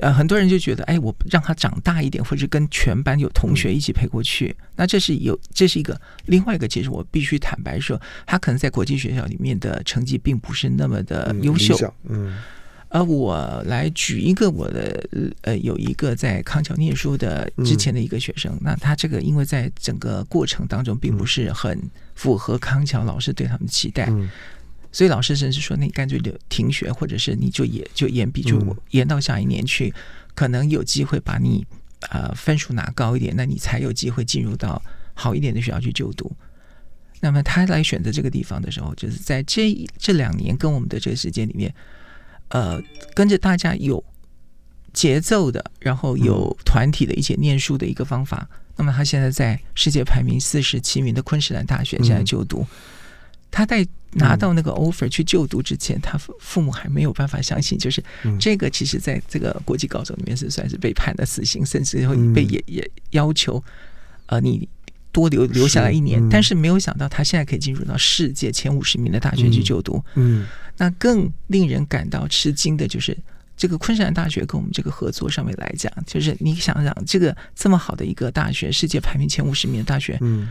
[0.00, 11.76] 呃很多人就觉得，哎，我让他长大一点，或者跟全班有同学一起陪过去，嗯、那这是有这是一个另外一个，其实我必须坦白说，他可能在国际学校里面的成绩并不是那么的优秀，
[12.08, 12.28] 嗯。
[12.28, 12.38] 嗯
[12.94, 15.04] 而我来举一个我的
[15.42, 21.76] 呃，有一个在康桥念书的之前的一个学生，嗯、那他这个因为在整个过程当中并不是很
[22.14, 24.30] 符合康桥老师对他们的期待，嗯、
[24.92, 29.94] 所以老师甚至说，那你干脆就停学，或者是你就也就延毕，就延到下一年去，嗯、
[30.36, 31.66] 可能有机会把你
[32.10, 34.80] 呃分数拿高一点，那你才有机会进入到
[35.14, 36.30] 好一点的学校去就读。
[37.18, 41.74] 那么他来选择这个地方的时候，就是在这这两年跟我们的这个时间里面，
[42.48, 42.82] 呃，
[43.14, 44.02] 跟着大家有
[44.92, 48.46] 节奏的，然后有团体的一起念书的一个方法。
[48.50, 52.60] 嗯、那么他现在在世界排名四十七名的昆士兰大学现在就读。
[52.60, 52.66] 嗯、
[53.50, 58.02] 他在拿到那个 offer 去就读之前，他父母还没有办法相信，就是
[58.38, 63.62] 这个其实在这个国际高中里面是算是被判了死刑，甚至会被也也要求
[64.26, 64.68] 呃你。
[65.14, 70.04] 多留留下来一年，嗯、但是没有想到他现在可以进入到世界前五十名的大学去就读。
[70.16, 70.46] 嗯，嗯，
[70.76, 73.16] 那更令人感到吃惊的就是，
[73.56, 80.48] 这个昆山大学跟我们这个合作上面来讲，就是你想想，这个这么好的一个大学，世界排名前五十名的大学，嗯，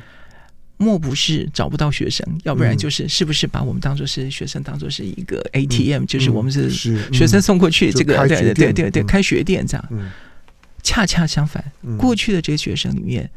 [0.78, 9.86] 莫不是找不到学生，要不然就是是不是把我们当做是学生，当做是一个 ATM，、嗯、就是我们是学生送过去这个，对对对对对，开学店这样。
[9.92, 10.10] 嗯、
[10.82, 11.62] 恰恰相反，
[11.98, 13.30] 过去的这些学生里面。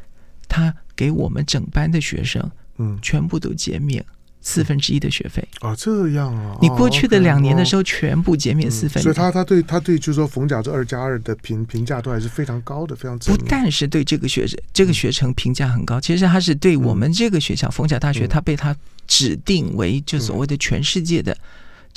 [0.47, 4.03] 他给我们整班的学生，嗯，全部都减免
[4.41, 21.37] 四分之一的学费啊，这样啊，你过去的两年的时候，全部减免四分所以他他对他对就是说冯甲这二加二的评评价都还是非常高的，非常不但是对这个学生这个学程评价很高，其实他是对我们这个学校冯甲大学，他被他指定为就所谓的全世界的。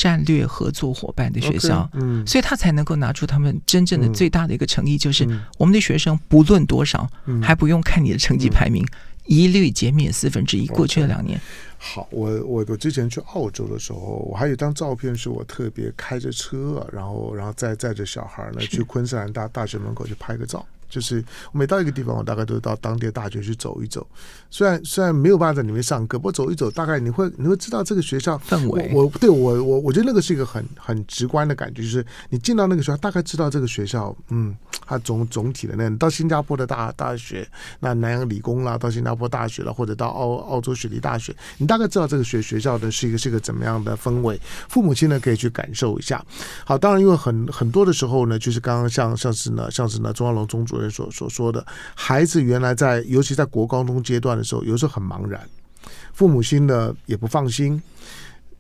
[0.01, 7.07] 战略合作伙伴的学校，嗯，所以他才能够拿出他们真正的最大的一个诚意，就是我们的学生不论多少，
[7.43, 8.83] 还不用看你的成绩排名，
[9.27, 10.67] 一律减免四分之一。
[10.69, 11.39] 过去的两年，
[11.77, 20.65] 好，我我我之前去澳洲的时候，我还有一张照片，是我特别开着车，然后然后再载着小孩呢去昆士兰大大学门口去拍个照。
[20.91, 24.05] 就是每到一个地方，我大概都到当地的大学去走一走。
[24.51, 28.91] 虽然虽然没有办法在里面上课，不过走一走，大概你会你会知道这个学校氛围。
[28.93, 35.89] 我对我我我觉得那个是一个很很直观的感觉，就是你进到那个学校，大概知道这个学校，嗯，它总总体的那。
[36.01, 37.47] 到新加坡的大大学，
[37.81, 44.41] 那南洋理工啦，到新加坡大学了，或者到澳澳洲雪梨大学，你大概知道这个学学校的是一个是一个怎么样的氛围。
[44.69, 46.25] 父母亲呢可以去感受一下。
[46.65, 55.41] 好，当然因为很很多的时候呢，就是刚刚像像是呢像是呢中央龙钟主任所所说的，孩子原来在尤其在国高中阶段的时候，有时候很茫然，
[56.13, 57.83] 父母心呢也不放心。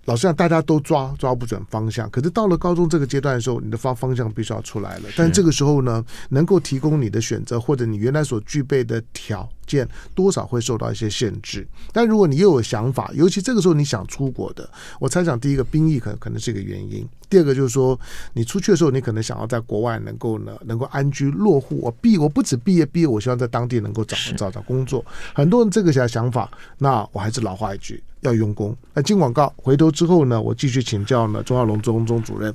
[0.07, 2.09] 老实讲，大家都抓抓不准方向。
[2.11, 5.05] 可是到了高中这个阶段的时候，你的方方向必须要出来了。
[5.15, 11.67] 但这个时候呢，能够提供你的选择，或者你原来所具备的条件，多少会受到一些限制。
[11.93, 17.09] 但如果你又有想法，尤其这个时候你想出国的，我猜想第一个兵役可能可能是一个原因。
[17.29, 17.99] 第二个就是说，
[18.33, 21.79] 你出去的时候，你可能想要在国外能够呢，能够安居落户。
[21.81, 25.05] 我毕我不止毕业毕业，我希望在当地能够找找找工作。
[25.33, 28.03] 很多人这个想法，那我还是老话一句。
[28.23, 28.77] 要用功。
[28.93, 32.55] 那进广告，回头之后呢，我继续请教呢，钟耀龙钟钟主任。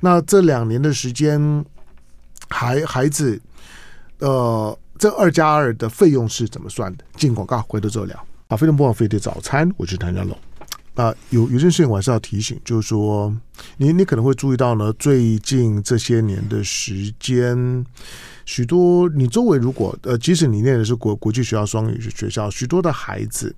[0.00, 1.64] 那这两年的时间，
[2.48, 3.40] 孩孩子，
[4.18, 7.04] 呃，这二加二的费用是怎么算的？
[7.16, 8.26] 进广告，回头之后聊。
[8.48, 10.36] 啊，非常不枉费的早餐，我是谭家龙。
[10.94, 13.34] 啊，有有件事情我还是要提醒，就是说，
[13.78, 17.84] 你你可能会注意到呢，最近这些年的时间，
[18.44, 23.54] 许多你周围如果呃，即使你念的是国国际学校双语学校，许多的孩子。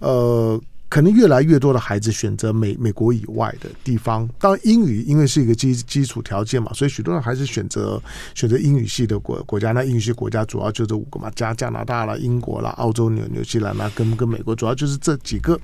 [0.00, 4.28] 呃，可能越来越多的孩子选择美美国以外的地方。
[4.38, 8.00] 当然，英语因为是一个基基础条件嘛，所以许多人还是选择
[8.34, 9.72] 选择英语系的国国家。
[9.72, 15.58] 那英语系国家主要就这五个嘛，加加拿大啦、英国啦、澳洲、纽纽西兰啦，跟跟美国主要就是这几个。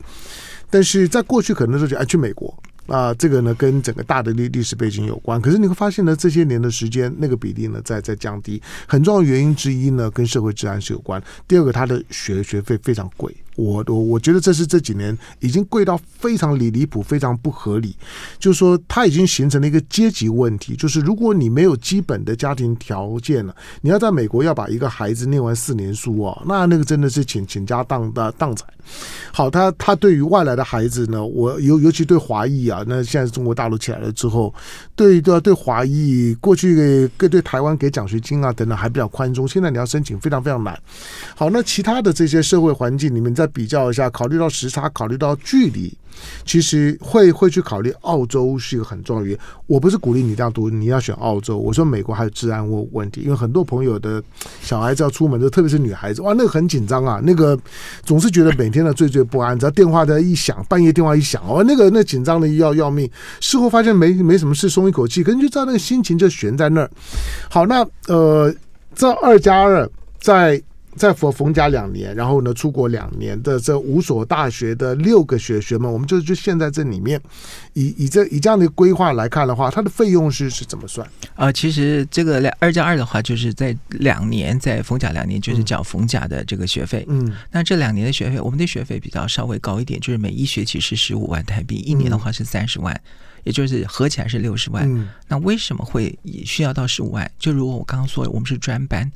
[0.68, 2.52] 但是在过去可能都是爱去美国。
[2.86, 5.40] 啊，这个呢跟整个大的历历史背景有关。
[5.40, 8.60] 可是你会发现呢，这些年的时间，那个比例呢在在降低。
[8.88, 11.22] 很重要原因之一呢，跟社会治安是有关。
[11.46, 13.32] 第二个，它的学学费非常贵。
[13.60, 17.94] 我我我觉得这是这几年已经贵到非常离离谱，非常不合理。
[18.38, 20.74] 就是说，它已经形成了一个阶级问题。
[20.74, 28.66] 就是如果你没有基本的家庭条件了，你要在美国要把一个孩子念完四年书哦，那那个真的是倾倾家荡荡荡产。
[29.30, 32.82] 好，他他对于外来的孩子呢，我尤尤其对华裔啊。
[32.86, 34.52] 那现在中国大陆起来了之后，
[34.96, 40.76] 对对对，华裔过去给对台湾给奖学金啊等等还比较宽松，现在你要申请非常非常难。
[41.36, 45.92] 好，那其他的这些社会环境里面在比较一下，考虑到时差，考虑到距离。
[46.44, 49.42] 其实会会去考虑澳洲是一个很重要的原因。
[49.66, 51.56] 我不是鼓励你这样读，你要选澳洲。
[51.56, 54.22] 我说美国还有治安问问题，因为很多朋友的
[54.60, 57.58] 小孩子要出门，就特别是女孩子，哇，那个很紧张啊，那个
[58.02, 59.58] 总是觉得每天的惴惴不安。
[59.58, 63.10] 只要电话在一响，半夜电话一响，哦，那个那紧张的要要命。
[63.40, 66.90] 事后发现没没什么事，松一口气，可能就知道那个心情就悬在那儿。
[67.48, 68.54] 好，那呃，
[68.94, 69.88] 这二加二
[70.20, 70.62] 在。
[70.96, 77.20] 在佛逢甲两年，然后呢出国两年的这五所大学的六个学学们，我们就就现在这里面，
[77.74, 81.06] 以以这以这样的规划来看的话，它的费用是是怎么算？
[81.34, 87.04] 啊、呃，其实这个两二加二的话，就是在两年在逢甲两年，就是缴逢甲的这个学费。
[87.08, 93.00] 嗯，那这两年的学费，我们的学费比较稍微高一点，就是每一学期是十五万台币，一年的话是三十万，
[93.44, 94.84] 也就是合起来是六十万。
[94.90, 97.30] 嗯，那为什么会需要到十五万？
[97.38, 99.10] 就如果我刚刚说，我们是专班。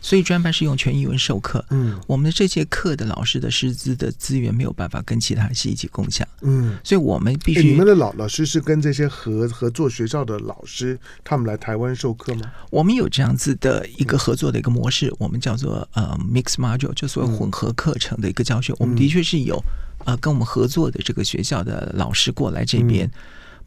[0.00, 7.62] 所以专班是用全英文授课，嗯，我们的这节课的老师的师资的资源没有办法跟其他系一起共享，嗯，所以我们必须。
[7.62, 12.50] 你们的老老师是跟这些合合作学校的老师，他们来台湾授课吗？
[12.70, 18.72] 我们有这样子的一个合作的一个模式，我们叫做呃 mix module，就所谓混合课程的一个教学。
[18.78, 19.62] 我们的确是有
[20.04, 23.10] 呃跟我们合作的这个学校的老师过来这边。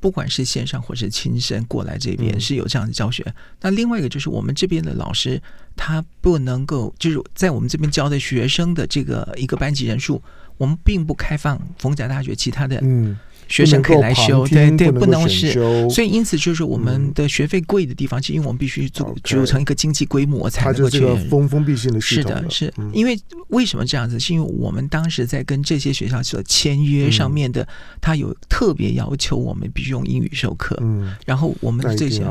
[0.02, 3.24] 不管是线上或是亲身过来这边是有这样的教学。
[3.28, 5.42] 嗯、那另外一个就是我们这边的老师，
[5.78, 10.22] 他不能够就是在我们这边教的学生的这个一个班级人数，
[10.58, 12.78] 我们并不开放逢甲大学其他的。
[12.82, 13.18] 嗯。
[13.52, 15.52] 学生可以来修，对对，不能是，
[15.90, 22.32] 所以因此就是我们的学费贵的地方，是因为我们必须组组成一个经济规模才能够去封封闭性的系统。
[22.32, 24.18] 是的，是因为为什么这样子？
[24.18, 27.68] 是因为我们当时在跟这些学校所签约上面的，
[28.00, 30.78] 他有特别要求，我们必须用英语授课。
[30.82, 32.24] 嗯，然后我们的这些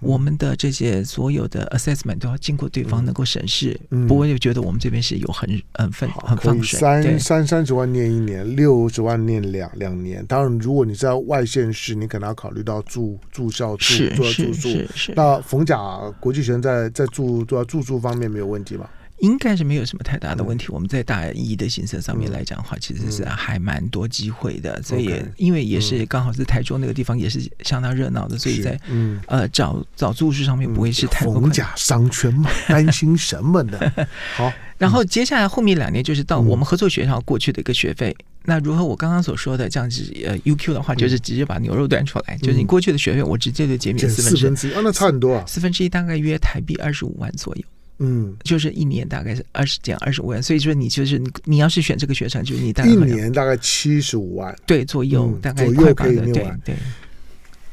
[0.00, 6.78] 我们的这些所有的 assessment 都要经过对方能够审视，不会就觉得我们这边是有很很分很放水。
[6.78, 10.65] 三三三十万念一年，六十万念两两年，当然。
[10.66, 14.68] 如果你在外县市，你可能要考虑到住住校住住住宿。
[15.14, 15.78] 那逢甲
[16.18, 18.90] 国际学生在在住住住宿方面没有问题吗？
[19.18, 20.66] 应该是没有什么太大的问题。
[20.68, 24.82] 我们在大一的行程上面来讲的话，其实是还蛮多机会的。
[24.82, 33.78] 所以因为也是刚好是台中那个地方也是相当热闹的，所以在嗯呃找找住宿上面不会是太逢甲商圈嘛，担心什么呢？
[34.36, 38.14] 好，然后接下来后面两年就是到我们合作学校过去的一个学费。
[38.48, 44.38] 那如何我刚刚所说的这样子呃，UQ 的话，就是直接把牛肉端出来，嗯、就是你过去的学费，我直接就减免四分之一。
[44.38, 45.44] 四分之一啊，那差很多啊。
[45.48, 47.62] 四分之一大概约台币二十五万左右。
[47.98, 56.76] 嗯，就是一年大概是二十减二十五万，所以说你就是你你要是选这个学程，就是你大概一年大概七十五万，对左右，嗯、大概左右可以对。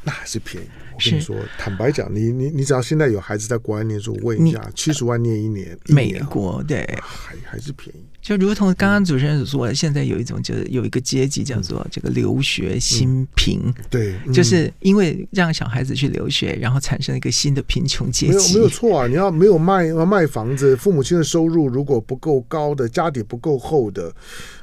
[0.03, 0.67] 那还是便宜。
[0.95, 7.99] 我跟你说，坦白讲，你你你只要现在有孩子在国外念书，我问一下，七十万念一年，美国对，还还是便宜。
[8.21, 18.33] 就如同刚刚主持人所说的，现在有一种就是有一个阶级叫做这个留学新贫，对，就是因为让小孩子去留学，然后产生一个新的贫穷阶级。
[18.33, 19.07] 没有没有错啊！
[19.07, 24.13] 你要没有卖卖房子，父母亲的收入如果不够高的，家底不够厚的。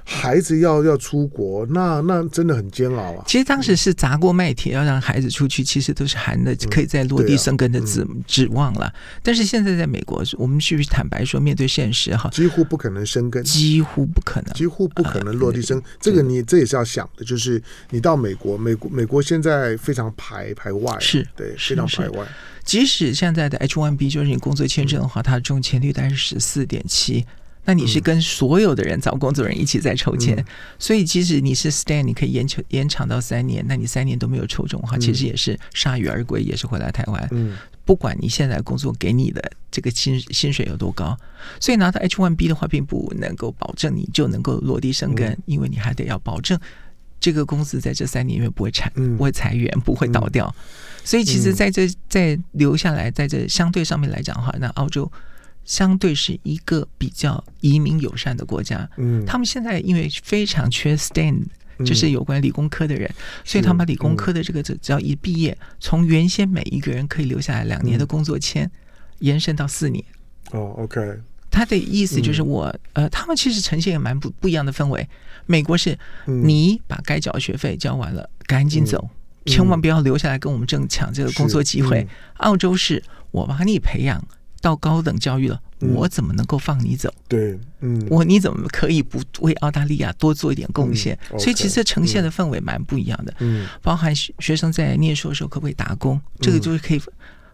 [0.03, 3.25] 孩子要要出国，那那真的很煎熬啊！
[3.29, 8.93] 其实当时是砸锅卖铁要让孩子出去，其实都是含的可以在落地生根的指、指望了。
[9.23, 15.79] 但是现在在美国，我们是不是坦白说，面对现实哈，几乎不可能生根，几乎不可能，几乎不可能落地生。
[15.79, 22.27] 呃、这个你这也是要想的，就是你到美国，美国美国现在非常排排外，是对，非常排外。
[22.63, 27.25] 即使现在的 H1B 就是你工作签证的话，嗯、它的中签率大概是十四点七。
[27.65, 30.45] 那你是跟所有的人找工作人一起在抽签，嗯、
[30.79, 37.29] 所以即使你是 stand，你可以延长延长到三年，那你三年都没有抽中的话，其实也是铩羽而归，也是回来台湾。
[37.33, 41.17] 嗯，不管你现在工作给你的这个薪薪水有多高，
[41.61, 46.59] 所以拿到 H1B 的话，并不能够保证你就能够落地生根，嗯、因为你还得要保证
[47.21, 50.53] 这个公司在这三年里面不会裁、嗯、不会裁员，不会倒掉。
[50.57, 50.61] 嗯、
[51.05, 55.13] 所以其实在这在留下来，在这相对上面来讲的话，那澳洲。
[55.65, 61.45] 相对是一个比较移民友善的国家，嗯，他们现在因为非常缺 STEM，
[61.85, 63.09] 就是有关理工科的人，
[63.45, 68.69] 所以他们把理工科的这个只只要一毕业，从原先每一个人可以留下来两年的工作签，
[69.21, 70.05] 延伸到四年。
[70.51, 71.01] 哦，OK，
[71.51, 75.09] 他的意思就是我，呃，他们其实呈现也蛮不不一样的氛围。
[75.47, 75.97] 美国是
[76.27, 79.09] 你把该缴的学费交完了，赶紧走，
[79.47, 82.07] 千万不要留下来跟我们争抢这个工作机会。
[82.39, 84.21] 澳洲是我把你培养。
[84.61, 87.13] 到高等教育了，我怎么能够放你走？
[87.29, 91.19] 对，嗯，我你怎么可以不为澳大利亚多做一点贡献？
[91.39, 93.35] 所以其实呈现的氛围蛮不一样的。
[93.39, 96.21] 嗯，包含学学生在念书的时候可不可以打工？
[96.41, 97.03] 这个就是可以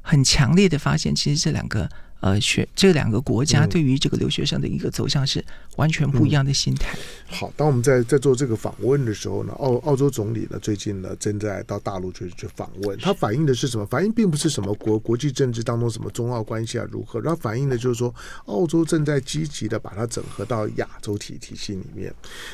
[0.02, 1.88] 很强烈的发现，其实这两个。
[2.20, 5.44] 呃，学这两个国家对于这个留学生的一个走向是
[5.76, 6.96] 完全不一样的心态。
[7.28, 13.84] 好，当我们在在做这个访问的时候呢，澳澳洲总理呢最近呢正在到大陆去去访问，他反映的是什么？
[13.86, 18.12] 反映并不是什么国国际政治当中什么中澳关系啊如何，他反映的就是说
[18.46, 22.12] 澳洲正在积极的把它整合到亚洲体体系里面。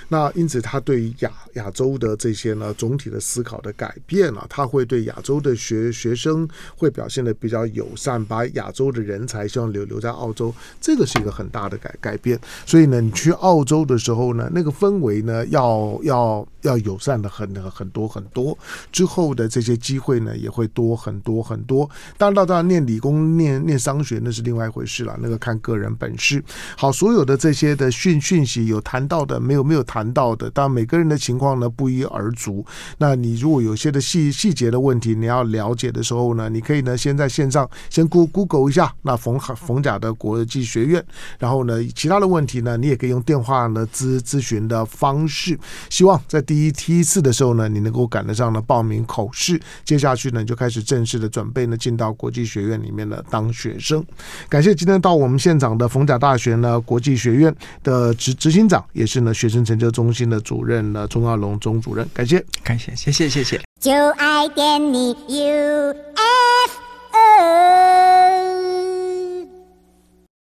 [0.09, 9.47] 那因此，他对于亚亚洲的这些呢总体的思考的改变啊，他会对亚洲的学学生会表现的比较友善，把亚洲的人才。
[9.53, 12.39] 希望留留在澳洲，这个是一个很大的改改变。
[12.65, 18.57] 所以呢，你去澳洲的时候呢，那个氛围呢，要要要友善的很很多很多。
[18.91, 21.89] 之后的这些机会呢，也会多很多很多。
[22.17, 26.43] 当然，到这儿念理工、念念商学，那是另外一回事了，那个看个人本事。
[26.77, 32.65] 好，所有的这些的讯讯息有谈到的，没有没有谈到的，当然每个人的情况呢不一而足。
[32.99, 41.05] 那你如果有些的细细节的问题，你要了解的时候呢，你可以呢先在线上先 Google 一下那逢 逢甲的国际学院，
[41.39, 45.59] 然后呢其他的问题呢，你也可以用电话呢咨咨询的方式。
[45.91, 54.05] 希望在第一梯次的时候呢，你能够赶得上呢报名口试，接下去呢就开始正式的准备呢进到国际学院里面呢当学生。
[54.49, 63.61] 感谢今天到我们现场的逢甲大学呢国际学院的执执行长，也是呢学生成就中心的主任呢钟耀龙钟主任，感谢，感谢，谢谢，谢谢。
[63.81, 66.03] 就爱点你 UFO。